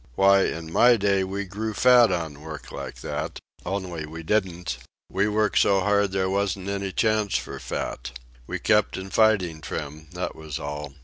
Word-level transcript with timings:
Why, 0.15 0.45
in 0.45 0.73
my 0.73 0.97
day 0.97 1.23
we 1.23 1.45
grew 1.45 1.75
fat 1.75 2.11
on 2.11 2.41
work 2.41 2.71
like 2.71 3.01
that—only 3.01 4.07
we 4.07 4.23
didn't; 4.23 4.79
we 5.11 5.27
worked 5.27 5.59
so 5.59 5.81
hard 5.81 6.11
there 6.11 6.27
wasn't 6.27 6.69
any 6.69 6.91
chance 6.91 7.37
for 7.37 7.59
fat. 7.59 8.17
We 8.47 8.57
kept 8.57 8.97
in 8.97 9.11
fighting 9.11 9.61
trim, 9.61 10.07
that 10.13 10.35
was 10.35 10.57
all. 10.57 10.95